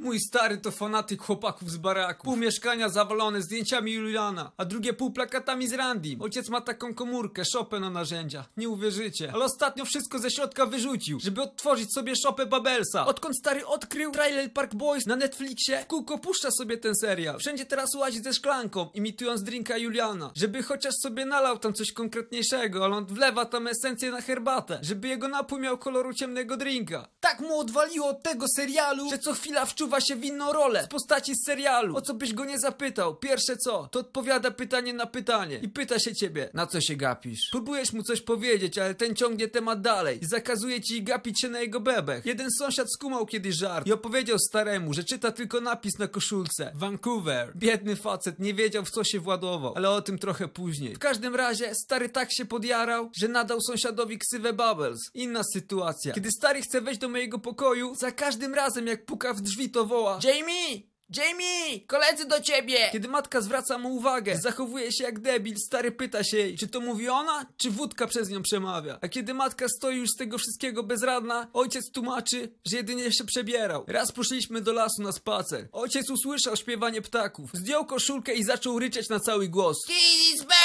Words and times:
Mój 0.00 0.20
stary 0.20 0.58
to 0.58 0.70
fanatyk 0.70 1.22
chłopaków 1.22 1.70
z 1.70 1.76
baraku. 1.76 2.24
Pół 2.24 2.36
mieszkania 2.36 2.88
zawalone 2.88 3.42
zdjęciami 3.42 3.92
Juliana, 3.92 4.52
a 4.56 4.64
drugie 4.64 4.92
pół 4.92 5.10
plakatami 5.10 5.68
z 5.68 5.72
Randim. 5.72 6.22
Ojciec 6.22 6.48
ma 6.48 6.60
taką 6.60 6.94
komórkę, 6.94 7.42
szopę 7.44 7.80
na 7.80 7.90
narzędzia. 7.90 8.44
Nie 8.56 8.68
uwierzycie. 8.68 9.30
Ale 9.34 9.44
ostatnio 9.44 9.84
wszystko 9.84 10.18
ze 10.18 10.30
środka 10.30 10.66
wyrzucił, 10.66 11.20
żeby 11.20 11.42
odtworzyć 11.42 11.94
sobie 11.94 12.16
szopę 12.16 12.46
Babelsa. 12.46 13.06
Odkąd 13.06 13.36
stary 13.38 13.66
odkrył 13.66 14.12
Trailer 14.12 14.52
Park 14.52 14.74
Boys 14.74 15.06
na 15.06 15.16
Netflixie, 15.16 15.84
kółko 15.88 16.18
puszcza 16.18 16.50
sobie 16.50 16.78
ten 16.78 16.94
serial. 16.94 17.38
Wszędzie 17.38 17.66
teraz 17.66 17.94
łazi 17.94 18.22
ze 18.22 18.34
szklanką, 18.34 18.90
imitując 18.94 19.42
drinka 19.42 19.76
Juliana. 19.76 20.30
Żeby 20.36 20.62
chociaż 20.62 20.94
sobie 21.02 21.26
nalał 21.26 21.58
tam 21.58 21.74
coś 21.74 21.92
konkretniejszego, 21.92 22.84
ale 22.84 22.96
on 22.96 23.06
wlewa 23.06 23.46
tam 23.46 23.66
esencję 23.66 24.10
na 24.10 24.20
herbatę, 24.20 24.78
żeby 24.82 25.08
jego 25.08 25.28
napój 25.28 25.60
miał 25.60 25.78
koloru 25.78 26.14
ciemnego 26.14 26.56
drinka. 26.56 27.08
Tak 27.20 27.40
mu 27.40 27.58
odwaliło 27.58 28.06
od 28.08 28.22
tego 28.22 28.46
serialu, 28.56 29.10
że 29.10 29.18
co 29.18 29.32
chwila 29.32 29.66
wczuwa 29.66 29.89
się 30.00 30.16
w 30.16 30.24
inną 30.24 30.52
rolę 30.52 30.84
z 30.84 30.88
postaci 30.88 31.34
z 31.34 31.46
serialu. 31.46 31.96
O 31.96 32.00
co 32.00 32.14
byś 32.14 32.32
go 32.32 32.44
nie 32.44 32.58
zapytał, 32.58 33.14
pierwsze 33.14 33.56
co, 33.56 33.88
to 33.92 34.00
odpowiada 34.00 34.50
pytanie 34.50 34.94
na 34.94 35.06
pytanie 35.06 35.58
i 35.62 35.68
pyta 35.68 35.98
się 35.98 36.14
ciebie, 36.14 36.50
na 36.54 36.66
co 36.66 36.80
się 36.80 36.96
gapisz. 36.96 37.48
Próbujesz 37.50 37.92
mu 37.92 38.02
coś 38.02 38.20
powiedzieć, 38.20 38.78
ale 38.78 38.94
ten 38.94 39.14
ciągnie 39.14 39.48
temat 39.48 39.80
dalej 39.80 40.18
i 40.22 40.26
zakazuje 40.26 40.80
ci 40.80 41.02
gapić 41.02 41.40
się 41.40 41.48
na 41.48 41.60
jego 41.60 41.80
bebech. 41.80 42.26
Jeden 42.26 42.48
sąsiad 42.58 42.92
skumał 42.92 43.26
kiedyś 43.26 43.54
żart 43.56 43.86
i 43.86 43.92
opowiedział 43.92 44.38
staremu, 44.38 44.94
że 44.94 45.04
czyta 45.04 45.32
tylko 45.32 45.60
napis 45.60 45.98
na 45.98 46.08
koszulce. 46.08 46.72
Vancouver. 46.74 47.52
Biedny 47.56 47.96
facet 47.96 48.38
nie 48.38 48.54
wiedział 48.54 48.84
w 48.84 48.90
co 48.90 49.04
się 49.04 49.20
władował, 49.20 49.72
ale 49.76 49.90
o 49.90 50.02
tym 50.02 50.18
trochę 50.18 50.48
później. 50.48 50.94
W 50.94 50.98
każdym 50.98 51.34
razie 51.34 51.74
stary 51.74 52.08
tak 52.08 52.32
się 52.32 52.44
podjarał, 52.44 53.10
że 53.20 53.28
nadał 53.28 53.60
sąsiadowi 53.60 54.18
ksywę 54.18 54.52
Bubbles. 54.52 54.98
Inna 55.14 55.42
sytuacja. 55.54 56.14
Kiedy 56.14 56.30
stary 56.30 56.62
chce 56.62 56.80
wejść 56.80 57.00
do 57.00 57.08
mojego 57.08 57.38
pokoju, 57.38 57.94
za 57.94 58.12
każdym 58.12 58.54
razem 58.54 58.86
jak 58.86 59.04
puka 59.04 59.34
w 59.34 59.40
drzwi 59.40 59.70
to 59.70 59.79
woła 59.86 60.18
Jamie! 60.24 60.90
Jamie! 61.16 61.80
Koledzy 61.86 62.24
do 62.24 62.40
ciebie! 62.40 62.88
Kiedy 62.92 63.08
matka 63.08 63.40
zwraca 63.40 63.78
mu 63.78 63.94
uwagę, 63.94 64.38
zachowuje 64.42 64.92
się 64.92 65.04
jak 65.04 65.20
debil, 65.20 65.56
stary 65.66 65.92
pyta 65.92 66.24
się 66.24 66.36
jej, 66.36 66.58
czy 66.58 66.68
to 66.68 66.80
mówi 66.80 67.08
ona, 67.08 67.46
czy 67.56 67.70
wódka 67.70 68.06
przez 68.06 68.28
nią 68.28 68.42
przemawia. 68.42 68.98
A 69.02 69.08
kiedy 69.08 69.34
matka 69.34 69.68
stoi 69.68 69.96
już 69.96 70.08
z 70.10 70.16
tego 70.16 70.38
wszystkiego 70.38 70.82
bezradna, 70.82 71.48
ojciec 71.52 71.90
tłumaczy, 71.90 72.54
że 72.66 72.76
jedynie 72.76 73.12
się 73.12 73.24
przebierał. 73.24 73.84
Raz 73.86 74.12
poszliśmy 74.12 74.60
do 74.60 74.72
lasu 74.72 75.02
na 75.02 75.12
spacer. 75.12 75.68
Ojciec 75.72 76.10
usłyszał 76.10 76.56
śpiewanie 76.56 77.02
ptaków, 77.02 77.50
zdjął 77.54 77.86
koszulkę 77.86 78.34
i 78.34 78.44
zaczął 78.44 78.78
ryczeć 78.78 79.08
na 79.08 79.20
cały 79.20 79.48
głos. 79.48 79.76
Cheeseburger! 79.86 80.59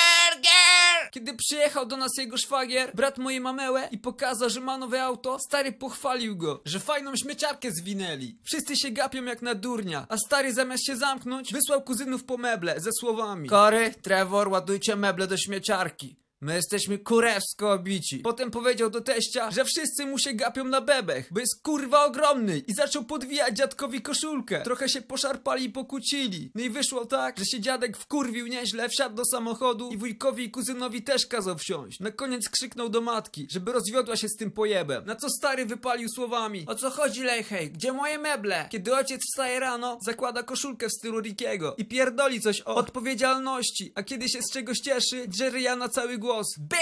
Kiedy 1.15 1.33
przyjechał 1.33 1.85
do 1.85 1.97
nas 1.97 2.11
jego 2.17 2.37
szwagier, 2.37 2.91
brat 2.95 3.17
mojej 3.17 3.41
mamełę 3.41 3.87
i 3.91 3.97
pokazał, 3.97 4.49
że 4.49 4.61
ma 4.61 4.77
nowe 4.77 5.03
auto, 5.03 5.39
stary 5.39 5.71
pochwalił 5.71 6.37
go, 6.37 6.61
że 6.65 6.79
fajną 6.79 7.15
śmieciarkę 7.15 7.71
zwinęli. 7.71 8.39
Wszyscy 8.43 8.75
się 8.75 8.91
gapią 8.91 9.23
jak 9.23 9.41
na 9.41 9.55
durnia, 9.55 10.05
a 10.09 10.17
stary 10.17 10.53
zamiast 10.53 10.85
się 10.85 10.97
zamknąć, 10.97 11.53
wysłał 11.53 11.81
kuzynów 11.81 12.23
po 12.23 12.37
meble 12.37 12.79
ze 12.79 12.89
słowami 12.99 13.49
Kory, 13.49 13.93
Trevor, 14.01 14.49
ładujcie 14.49 14.95
meble 14.95 15.27
do 15.27 15.37
śmieciarki. 15.37 16.15
My 16.41 16.55
jesteśmy 16.55 16.97
kurewsko 16.97 17.71
obici. 17.71 18.19
Potem 18.19 18.51
powiedział 18.51 18.89
do 18.89 19.01
teścia, 19.01 19.51
że 19.51 19.65
wszyscy 19.65 20.05
mu 20.05 20.19
się 20.19 20.33
gapią 20.33 20.63
na 20.63 20.81
bebech, 20.81 21.27
bo 21.31 21.39
jest 21.39 21.61
kurwa 21.63 22.05
ogromny 22.05 22.57
i 22.57 22.73
zaczął 22.73 23.03
podwijać 23.03 23.57
dziadkowi 23.57 24.01
koszulkę. 24.01 24.61
Trochę 24.61 24.89
się 24.89 25.01
poszarpali 25.01 25.65
i 25.65 25.69
pokłócili. 25.69 26.51
No 26.55 26.63
i 26.63 26.69
wyszło 26.69 27.05
tak, 27.05 27.39
że 27.39 27.45
się 27.45 27.59
dziadek 27.59 27.97
wkurwił 27.97 28.47
nieźle, 28.47 28.89
wsiadł 28.89 29.15
do 29.15 29.25
samochodu 29.25 29.89
i 29.89 29.97
wujkowi 29.97 30.43
i 30.43 30.51
kuzynowi 30.51 31.01
też 31.03 31.25
kazał 31.25 31.57
wsiąść. 31.57 31.99
Na 31.99 32.11
koniec 32.11 32.49
krzyknął 32.49 32.89
do 32.89 33.01
matki, 33.01 33.47
żeby 33.51 33.71
rozwiodła 33.71 34.15
się 34.15 34.29
z 34.29 34.35
tym 34.35 34.51
pojebem. 34.51 35.05
Na 35.05 35.15
co 35.15 35.29
stary 35.29 35.65
wypalił 35.65 36.09
słowami. 36.09 36.63
O 36.67 36.75
co 36.75 36.89
chodzi, 36.89 37.23
Lejhej? 37.23 37.71
Gdzie 37.71 37.93
moje 37.93 38.17
meble? 38.17 38.67
Kiedy 38.71 38.95
ojciec 38.95 39.21
wstaje 39.31 39.59
rano, 39.59 39.99
zakłada 40.05 40.43
koszulkę 40.43 40.87
w 40.87 40.91
stylu 40.91 41.21
Rickiego 41.21 41.75
i 41.77 41.85
pierdoli 41.85 42.41
coś 42.41 42.61
o 42.61 42.75
odpowiedzialności, 42.75 43.91
a 43.95 44.03
kiedy 44.03 44.29
się 44.29 44.41
z 44.41 44.51
czegoś 44.51 44.77
cieszy, 44.77 45.27
drze 45.27 45.49
ryja 45.49 45.75
na 45.75 45.89
cały 45.89 46.17
głos. 46.17 46.34
Bam! 46.59 46.79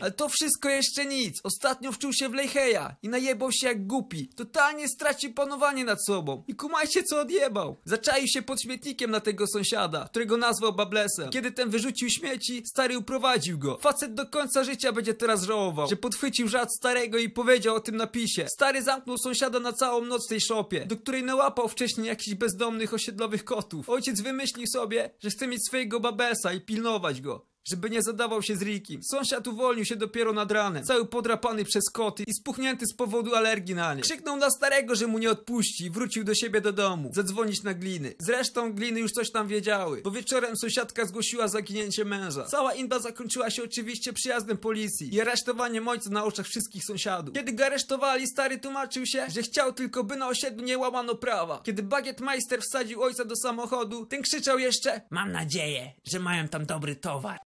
Ale 0.00 0.10
to 0.10 0.28
wszystko 0.28 0.68
jeszcze 0.68 1.06
nic. 1.06 1.40
Ostatnio 1.44 1.92
wczuł 1.92 2.12
się 2.12 2.28
w 2.28 2.34
Lejheja 2.34 2.96
i 3.02 3.08
najebał 3.08 3.52
się 3.52 3.66
jak 3.66 3.86
głupi. 3.86 4.28
Totalnie 4.28 4.88
stracił 4.88 5.34
panowanie 5.34 5.84
nad 5.84 6.06
sobą. 6.06 6.44
I 6.48 6.54
kumajcie 6.54 7.02
co 7.02 7.20
odjebał. 7.20 7.76
Zaczaił 7.84 8.26
się 8.28 8.42
pod 8.42 8.62
śmietnikiem 8.62 9.10
na 9.10 9.20
tego 9.20 9.46
sąsiada, 9.46 10.08
którego 10.10 10.36
nazwał 10.36 10.72
Bablesem. 10.72 11.30
Kiedy 11.30 11.52
ten 11.52 11.70
wyrzucił 11.70 12.10
śmieci, 12.10 12.62
stary 12.66 12.98
uprowadził 12.98 13.58
go. 13.58 13.78
Facet 13.78 14.14
do 14.14 14.26
końca 14.26 14.64
życia 14.64 14.92
będzie 14.92 15.14
teraz 15.14 15.42
żałował, 15.42 15.88
że 15.88 15.96
podchwycił 15.96 16.48
żart 16.48 16.70
starego 16.78 17.18
i 17.18 17.30
powiedział 17.30 17.76
o 17.76 17.80
tym 17.80 17.96
napisie. 17.96 18.46
Stary 18.48 18.82
zamknął 18.82 19.18
sąsiada 19.18 19.60
na 19.60 19.72
całą 19.72 20.04
noc 20.04 20.26
w 20.26 20.28
tej 20.28 20.40
szopie, 20.40 20.86
do 20.86 20.96
której 20.96 21.22
nałapał 21.22 21.68
wcześniej 21.68 22.06
jakichś 22.06 22.34
bezdomnych 22.36 22.94
osiedlowych 22.94 23.44
kotów. 23.44 23.88
Ojciec 23.88 24.20
wymyślił 24.20 24.66
sobie, 24.66 25.10
że 25.20 25.30
chce 25.30 25.46
mieć 25.46 25.66
swojego 25.66 26.00
Babesa 26.00 26.52
i 26.52 26.60
pilnować 26.60 27.20
go 27.20 27.51
żeby 27.64 27.90
nie 27.90 28.02
zadawał 28.02 28.42
się 28.42 28.56
z 28.56 28.62
Rikim. 28.62 29.02
Sąsiad 29.02 29.46
uwolnił 29.46 29.84
się 29.84 29.96
dopiero 29.96 30.32
nad 30.32 30.52
ranem, 30.52 30.84
cały 30.84 31.06
podrapany 31.06 31.64
przez 31.64 31.90
koty 31.90 32.24
i 32.26 32.34
spuchnięty 32.34 32.86
z 32.86 32.94
powodu 32.94 33.34
alergii 33.34 33.74
na 33.74 33.94
nie. 33.94 34.02
Krzyknął 34.02 34.36
na 34.36 34.50
starego, 34.50 34.94
że 34.94 35.06
mu 35.06 35.18
nie 35.18 35.30
odpuści 35.30 35.84
i 35.84 35.90
wrócił 35.90 36.24
do 36.24 36.34
siebie 36.34 36.60
do 36.60 36.72
domu, 36.72 37.10
zadzwonić 37.14 37.62
na 37.62 37.74
gliny. 37.74 38.14
Zresztą 38.18 38.72
gliny 38.72 39.00
już 39.00 39.12
coś 39.12 39.30
tam 39.30 39.48
wiedziały, 39.48 40.02
bo 40.02 40.10
wieczorem 40.10 40.56
sąsiadka 40.56 41.04
zgłosiła 41.04 41.48
zaginięcie 41.48 42.04
męża. 42.04 42.44
Cała 42.44 42.74
inba 42.74 42.98
zakończyła 42.98 43.50
się 43.50 43.62
oczywiście 43.64 44.12
przyjazdem 44.12 44.58
policji 44.58 45.14
i 45.14 45.20
aresztowaniem 45.20 45.88
ojca 45.88 46.10
na 46.10 46.24
oczach 46.24 46.46
wszystkich 46.46 46.84
sąsiadów. 46.84 47.34
Kiedy 47.34 47.52
go 47.52 47.66
aresztowali, 47.66 48.26
stary 48.26 48.58
tłumaczył 48.58 49.06
się, 49.06 49.26
że 49.28 49.42
chciał 49.42 49.72
tylko, 49.72 50.04
by 50.04 50.16
na 50.16 50.28
osiedlu 50.28 50.64
nie 50.64 50.78
łamano 50.78 51.14
prawa. 51.14 51.60
Kiedy 51.64 51.82
bagietmeister 51.82 52.60
wsadził 52.62 53.02
ojca 53.02 53.24
do 53.24 53.36
samochodu, 53.36 54.06
ten 54.06 54.22
krzyczał 54.22 54.58
jeszcze 54.58 55.00
Mam 55.10 55.32
nadzieję, 55.32 55.92
że 56.04 56.18
mają 56.18 56.48
tam 56.48 56.66
dobry 56.66 56.96
towar. 56.96 57.40